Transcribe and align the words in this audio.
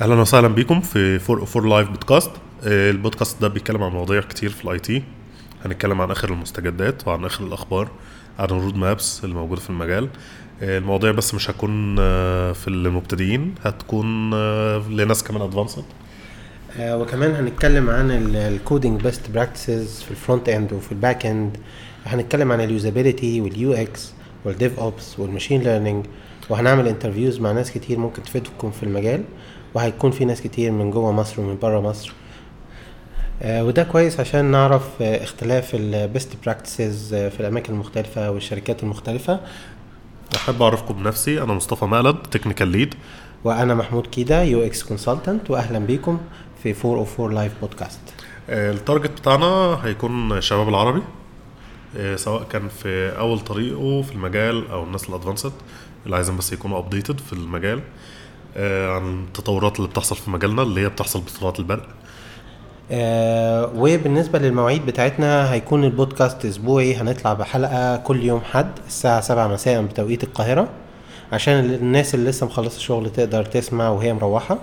أهلا 0.00 0.14
وسهلا 0.14 0.48
بيكم 0.48 0.80
في 0.80 1.18
Four 1.18 1.44
Four 1.46 1.66
Life 1.68 1.88
Podcast. 1.88 2.30
آه، 2.64 2.90
البودكاست 2.90 3.42
ده 3.42 3.48
بيتكلم 3.48 3.82
عن 3.82 3.90
مواضيع 3.92 4.20
كتير 4.20 4.50
في 4.50 4.64
ال 4.64 4.78
IT. 4.78 5.02
هنتكلم 5.64 6.00
عن 6.00 6.10
آخر 6.10 6.28
المستجدات 6.32 7.08
وعن 7.08 7.24
آخر 7.24 7.44
الأخبار 7.46 7.90
عن 8.38 8.44
ال 8.44 8.50
road 8.50 8.76
maps 8.76 9.24
اللي 9.24 9.34
موجودة 9.34 9.60
في 9.60 9.70
المجال. 9.70 10.08
آه، 10.62 10.78
المواضيع 10.78 11.10
بس 11.10 11.34
مش 11.34 11.50
هتكون 11.50 11.96
آه، 11.98 12.52
في 12.52 12.68
المبتدئين 12.68 13.54
هتكون 13.64 14.30
لناس 14.96 15.24
كمان 15.24 15.42
advanced 15.42 15.84
وكمان 16.80 17.30
هنتكلم 17.34 17.90
عن 17.90 18.10
ال 18.36 18.45
coding 18.45 19.00
best 19.02 19.30
practices 19.30 20.02
في 20.02 20.10
ال 20.10 20.16
front 20.16 20.48
end 20.48 20.72
وفي 20.72 20.92
ال 20.92 20.99
back 20.99 21.26
end 21.26 21.56
هنتكلم 22.06 22.52
عن 22.52 22.60
ال 22.60 22.68
usability 22.68 23.40
وال 23.40 23.72
UX 23.72 24.12
وال 24.44 24.78
DevOps 24.78 25.18
وال 25.18 25.28
machine 25.28 25.62
learning 25.62 26.06
وهنعمل 26.50 26.88
interviews 26.88 27.40
مع 27.40 27.52
ناس 27.52 27.70
كتير 27.72 27.98
ممكن 27.98 28.22
تفيدكم 28.22 28.70
في 28.70 28.82
المجال. 28.82 29.24
وهيكون 29.76 30.10
في 30.10 30.24
ناس 30.24 30.40
كتير 30.42 30.72
من 30.72 30.90
جوه 30.90 31.12
مصر 31.12 31.40
ومن 31.40 31.58
بره 31.62 31.80
مصر. 31.80 32.12
آه، 33.42 33.64
وده 33.64 33.82
كويس 33.82 34.20
عشان 34.20 34.44
نعرف 34.44 35.02
آه، 35.02 35.24
اختلاف 35.24 35.70
ال 35.74 35.86
best 35.86 36.32
practices 36.44 37.14
في 37.14 37.40
الأماكن 37.40 37.72
المختلفة 37.72 38.30
والشركات 38.30 38.82
المختلفة. 38.82 39.40
أحب 40.36 40.62
أعرفكم 40.62 40.94
بنفسي 40.94 41.42
أنا 41.42 41.52
مصطفى 41.54 41.84
مقلد 41.84 42.16
technical 42.16 42.68
lead 42.68 42.94
وأنا 43.44 43.74
محمود 43.74 44.06
كيدا 44.06 44.42
UX 44.42 44.82
consultant 44.82 45.50
واهلا 45.50 45.78
بيكم 45.78 46.20
في 46.62 46.74
404 46.84 47.28
Life 47.28 47.52
Podcast 47.60 48.00
ال 48.48 48.57
target 48.57 49.10
بتاعنا 49.10 49.46
هيكون 49.84 50.32
الشباب 50.32 50.68
العربي 50.68 51.02
آه، 51.96 52.16
سواء 52.16 52.42
كان 52.42 52.68
في 52.68 53.18
أول 53.18 53.40
طريقه 53.40 54.02
في 54.02 54.12
المجال 54.12 54.70
أو 54.70 54.84
الناس 54.84 55.08
ال 55.08 55.13
advanced 55.13 55.52
اللي 56.04 56.16
عايزين 56.16 56.36
بس 56.36 56.52
يكونوا 56.52 56.78
updated 56.78 57.20
في 57.20 57.32
المجال. 57.32 57.78
آه، 57.78 57.82
عن 58.56 59.24
التطورات 59.24 59.76
اللي 59.76 59.88
بتحصل 59.88 60.16
في 60.16 60.30
مجالنا 60.30 60.62
اللي 60.62 60.80
هي 60.80 60.88
بتحصل 60.88 61.20
بسرعة 61.20 61.54
البرق. 61.58 61.86
آه 62.90 63.72
وبالنسبة 63.76 64.38
للمواعيد 64.38 64.86
بتاعتنا 64.86 65.52
هيكون 65.52 65.84
البودكاست 65.84 66.44
أسبوعي 66.44 66.94
هنطلع 66.96 67.32
بحلقة 67.32 67.96
كل 67.96 68.22
يوم 68.24 68.40
حد 68.40 68.70
الساعة 68.86 69.20
سبعة 69.20 69.46
مساء 69.48 69.82
بتوقيت 69.82 70.24
القاهرة 70.24 70.68
عشان 71.32 71.54
الناس 71.54 72.14
اللي 72.14 72.30
لسه 72.30 72.46
مخلصة 72.46 72.76
الشغل 72.76 73.10
تقدر 73.10 73.44
تسمع 73.44 73.88
وهي 73.88 74.12
مروحة. 74.14 74.58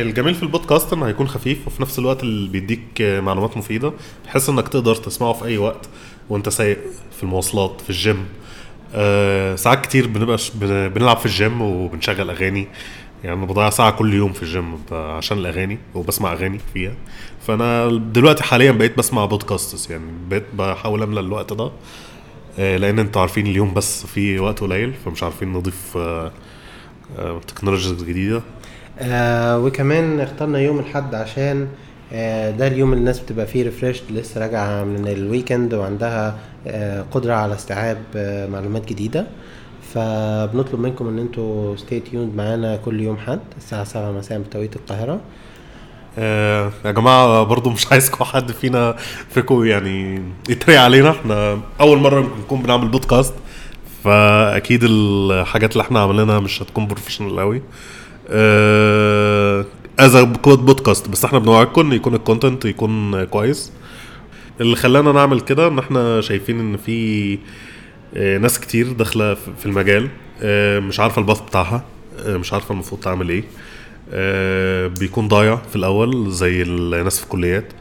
الجميل 0.00 0.34
في 0.34 0.42
البودكاست 0.42 0.92
انه 0.92 1.06
هيكون 1.06 1.28
خفيف 1.28 1.66
وفي 1.66 1.82
نفس 1.82 1.98
الوقت 1.98 2.22
اللي 2.22 2.48
بيديك 2.50 3.02
معلومات 3.02 3.56
مفيدة 3.56 3.92
بحيث 4.26 4.48
إنك 4.48 4.68
تقدر 4.68 4.94
تسمعه 4.94 5.32
في 5.32 5.44
أي 5.44 5.58
وقت 5.58 5.88
وأنت 6.30 6.48
سايق 6.48 6.78
في 7.16 7.22
المواصلات 7.22 7.80
في 7.80 7.90
الجيم. 7.90 8.26
آه 8.94 9.56
ساعات 9.56 9.84
كتير 9.86 10.06
بنبقى 10.06 10.38
ش- 10.38 10.50
بن- 10.54 10.88
بنلعب 10.88 11.16
في 11.16 11.26
الجيم 11.26 11.62
وبنشغل 11.62 12.30
أغاني. 12.30 12.68
يعني 13.24 13.36
أنا 13.36 13.46
بضيع 13.46 13.70
ساعة 13.70 13.90
كل 13.90 14.14
يوم 14.14 14.32
في 14.32 14.42
الجيم 14.42 14.78
عشان 14.92 15.38
الأغاني 15.38 15.78
وبسمع 15.94 16.32
أغاني 16.32 16.60
فيها. 16.74 16.92
فأنا 17.46 17.88
دلوقتي 18.12 18.42
حاليا 18.42 18.70
بقيت 18.72 18.98
بسمع 18.98 19.24
podcasts 19.24 19.90
يعني 19.90 20.04
بقيت 20.30 20.44
بحاول 20.54 21.02
أملى 21.02 21.20
الوقت 21.20 21.52
ده 21.52 21.70
آه 22.58 22.76
لأن 22.76 22.98
أنتوا 22.98 23.20
عارفين 23.20 23.46
اليوم 23.46 23.74
بس 23.74 24.06
فيه 24.06 24.40
وقت 24.40 24.60
قليل 24.60 24.92
فمش 25.04 25.22
عارفين 25.22 25.52
نضيف 25.52 25.96
آه 25.96 26.32
آه 27.18 27.40
technologies 27.48 28.02
جديدة. 28.04 28.42
آه 28.98 29.58
وكمان 29.58 30.20
اخترنا 30.20 30.58
يوم 30.58 30.78
الحد 30.78 31.14
عشان 31.14 31.68
ده 32.58 32.66
اليوم 32.66 32.92
الناس 32.92 33.20
بتبقى 33.20 33.46
فيه 33.46 33.62
refreshed 33.62 34.02
لسه 34.10 34.40
راجعة 34.40 34.84
من 34.84 35.08
ال 35.08 35.16
weekend 35.16 35.74
وعندها 35.74 36.38
آه 36.66 37.04
قدرة 37.12 37.34
على 37.34 37.54
استيعاب 37.54 37.98
آه 38.16 38.46
معلومات 38.46 38.88
جديدة. 38.88 39.26
فبنطلب 39.94 40.80
منكم 40.80 41.08
إن 41.08 41.18
أنتوا 41.18 41.76
stay 41.76 42.00
tuned 42.00 42.34
معانا 42.36 42.76
كل 42.76 43.00
يوم 43.00 43.16
حد 43.16 43.40
الساعة 43.56 43.84
7 43.84 44.12
مساء 44.12 44.38
بتوقيت 44.38 44.76
القاهرة. 44.76 45.20
آه 46.18 46.72
يا 46.84 46.90
جماعة 46.90 47.42
برضو 47.42 47.70
مش 47.70 47.92
عايزكم 47.92 48.24
حد 48.24 48.52
فينا 48.52 48.96
فيكم 49.30 49.64
يعني 49.64 50.22
يتريق 50.48 50.80
علينا. 50.80 51.10
إحنا 51.10 51.60
أول 51.80 51.98
مرة 51.98 52.20
نكون 52.44 52.62
بنعمل 52.62 52.88
بودكاست 52.88 53.34
فأكيد 54.04 54.80
الحاجات 54.84 55.72
اللي 55.72 55.82
إحنا 55.82 56.00
عملناها 56.00 56.40
مش 56.40 56.62
هتكون 56.62 56.86
professional 56.86 57.40
قوي 57.40 57.62
as 60.02 60.16
podcast 60.46 61.08
بس 61.08 61.24
إحنا 61.24 61.38
بنوعدكم 61.38 61.80
ان 61.80 61.92
يكون 61.92 62.14
ال 62.14 62.20
content 62.20 62.64
يكون 62.64 63.24
كويس. 63.24 63.72
اللي 64.60 64.76
خلانا 64.76 65.12
نعمل 65.12 65.40
كده 65.40 65.68
إن 65.68 65.78
إحنا 65.78 66.20
شايفين 66.20 66.60
إن 66.60 66.76
في 66.76 67.38
آه، 68.14 68.38
ناس 68.38 68.60
كتير 68.60 68.92
داخلة 68.92 69.34
في 69.34 69.66
المجال 69.66 70.08
آه، 70.42 70.80
مش 70.80 71.00
عارفة 71.00 71.20
ال 71.20 71.24
path 71.24 71.40
بتاعها 71.40 71.84
آه، 72.26 72.36
مش 72.36 72.52
عارفة 72.52 72.72
المفروض 72.72 73.00
تعمل 73.00 73.28
إيه. 73.28 73.44
بيكون 74.88 75.28
ضايع 75.28 75.56
في 75.56 75.76
الأول 75.76 76.30
زي 76.30 76.62
الناس 76.62 77.18
في 77.18 77.24
الكليات 77.24 77.72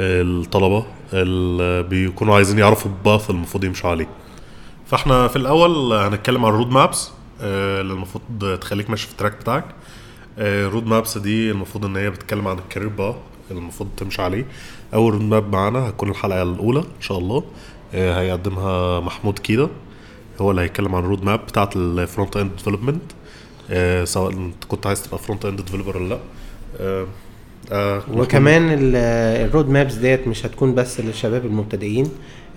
الطلبة 0.00 0.86
اللي 1.12 1.82
بيكونوا 1.82 2.34
عايزين 2.36 2.58
يعرفوا 2.58 2.90
ال 2.90 2.98
path 2.98 3.30
المفروض 3.30 3.64
يمشوا 3.64 3.90
عليه. 3.90 4.08
فاحنا 4.86 5.28
في 5.28 5.36
الأول 5.36 5.92
هنتكلم 5.92 6.44
عن 6.44 6.52
ال 6.52 6.56
road 6.56 6.70
maps 6.70 7.10
اللي 7.40 7.92
المفروض 7.92 8.58
تخليك 8.60 8.90
ماشي 8.90 9.06
في 9.06 9.12
ال 9.12 9.15
track 9.15 9.32
بتاعك. 9.40 9.64
ال 10.38 10.48
road 10.48 10.86
maps 10.86 11.18
دي 11.18 11.50
المفروض 11.50 11.84
إن 11.84 11.96
هي 11.96 12.10
بتتكلم 12.10 12.48
عن 12.48 12.58
ال 12.58 12.62
career 12.62 12.88
اللي 13.50 13.60
المفروض 13.60 13.88
تمشي 13.96 14.22
عليه. 14.22 14.46
أول 14.94 15.12
road 15.12 15.22
map 15.22 15.52
معانا 15.52 15.88
هتكون 15.88 16.10
الحلقة 16.10 16.42
الأولى 16.42 16.78
إن 16.80 17.00
شاء 17.00 17.18
الله. 17.18 17.44
آه، 17.94 18.20
هيقدمها 18.20 19.00
محمود 19.00 19.38
كيدا. 19.38 19.68
هو 20.40 20.50
اللي 20.50 20.62
هيتكلم 20.62 20.94
عن 20.94 21.04
ال 21.04 21.08
road 21.08 21.24
map 21.24 21.38
بتاعت 21.38 21.76
ال 21.76 21.86
front 21.86 22.36
end 22.36 22.52
development 22.56 23.02
سواء 24.08 24.50
كنت 24.68 24.86
عايز 24.86 25.02
تبقى 25.02 25.18
front 25.18 25.44
end 25.44 25.60
developer 25.60 25.96
ولا 25.96 26.08
لأ. 26.14 26.18
آه، 27.72 28.02
وكمان 28.14 28.62
ال- 28.72 28.96
ال 29.48 29.52
road 29.52 29.68
maps 29.68 29.94
ديت 29.94 30.28
مش 30.28 30.46
هتكون 30.46 30.74
بس 30.74 31.00
للشباب 31.00 31.46
المبتدئين 31.46 32.06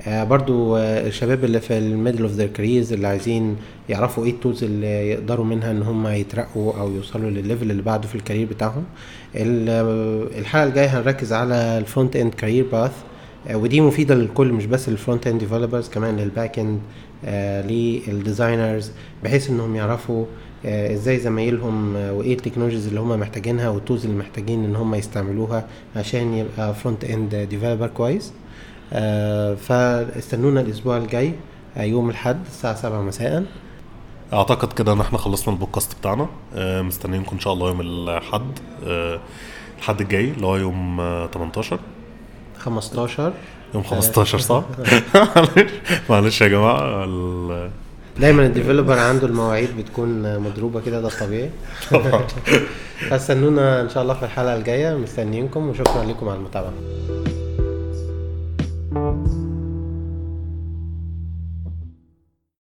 آه، 0.07 0.23
برضو 0.23 0.77
آه، 0.77 1.07
الشباب 1.07 1.43
اللي 1.43 1.59
في 1.61 1.77
ال 1.77 1.84
middle 1.84 2.23
of 2.23 2.31
their 2.31 2.47
careers 2.47 2.93
اللي 2.93 3.07
عايزين 3.07 3.55
يعرفوا 3.89 4.25
إيه 4.25 4.31
ال 4.31 4.37
tools 4.37 4.63
اللي 4.63 5.09
يقدروا 5.11 5.45
منها 5.45 5.71
ان 5.71 5.81
هم 5.81 6.07
يترقوا 6.07 6.73
أو 6.79 6.91
يوصلوا 6.91 7.29
للل 7.29 7.45
level 7.45 7.71
اللي 7.71 7.81
بعده 7.81 8.07
في 8.07 8.15
ال 8.15 8.20
career 8.20 8.47
بتاعهم. 8.47 8.83
آه، 9.35 10.23
الحلقة 10.37 10.63
الجاية 10.67 10.87
هنركز 10.99 11.33
على 11.33 11.55
ال 11.77 11.84
front 11.84 12.15
end 12.15 12.33
career 12.33 12.65
path 12.71 12.91
ودي 13.53 13.81
مفيدة 13.81 14.15
للكل 14.15 14.53
مش 14.53 14.65
بس 14.65 14.89
لل 14.89 15.00
front 15.00 15.27
end 15.27 15.39
developers 15.39 15.89
كمان 15.89 16.17
لل 16.17 16.31
back 16.31 16.59
end 16.59 16.79
لل 18.07 18.23
designers 18.23 18.91
بحيث 19.23 19.49
إنهم 19.49 19.75
يعرفوا 19.75 20.25
آه، 20.65 20.93
إزاي 20.93 21.19
زمايلهم 21.19 21.95
آه، 21.95 22.13
وإيه 22.13 22.33
ال 22.33 22.38
technologies 22.38 22.87
اللي 22.87 22.99
هم 22.99 23.19
محتاجينها 23.19 23.69
وال 23.69 23.80
tools 23.80 24.05
اللي 24.05 24.17
محتاجين 24.17 24.63
إن 24.65 24.75
هم 24.75 24.95
يستعملوها 24.95 25.67
عشان 25.95 26.33
يبقى 26.33 26.75
front 26.75 27.03
end 27.03 27.35
developer 27.35 27.87
كويس. 27.87 28.33
آه، 28.93 29.55
فاستنونا 29.55 30.61
الأسبوع 30.61 30.97
الجاي 30.97 31.33
آه، 31.77 31.83
يوم 31.83 32.09
الأحد 32.09 32.37
الساعة 32.47 32.75
7 32.75 33.01
مساء. 33.01 33.45
أعتقد 34.33 34.73
كده 34.73 34.93
إن 34.93 35.01
إحنا 35.01 35.17
خلصنا 35.17 35.53
البودكاست 35.53 35.99
بتاعنا. 35.99 36.27
آه، 36.55 36.81
مستنيينكم 36.81 37.31
إن 37.35 37.39
شاء 37.39 37.53
الله 37.53 37.67
يوم 37.67 37.81
الأحد 37.81 38.41
آه، 38.87 39.19
الحد 39.77 40.01
الجاي 40.01 40.31
اللي 40.31 40.45
هو 40.45 40.55
يوم 40.57 40.99
آه، 41.01 41.27
18 41.27 41.79
15 42.59 43.33
يوم 43.73 43.83
15 43.83 44.39
صح؟ 44.39 44.63
معلش 46.09 46.41
يا 46.41 46.47
جماعة 46.47 47.03
ال- 47.03 47.69
دايما 48.19 48.45
ال 48.45 48.51
developer 48.51 48.99
عنده 48.99 49.27
المواعيد 49.27 49.77
بتكون 49.77 50.39
مضروبة 50.39 50.81
كده 50.81 51.01
ده 51.01 51.09
طبيعي. 51.09 51.49
طبعا. 51.91 52.23
فاستنونا 53.09 53.81
إن 53.81 53.89
شاء 53.89 54.03
الله 54.03 54.13
في 54.13 54.23
الحلقة 54.25 54.55
الجاية 54.55 54.95
مستنيينكم 54.95 55.69
وشكرا 55.69 56.03
لكم 56.03 56.29
على 56.29 56.37
المتابعة. 56.37 56.73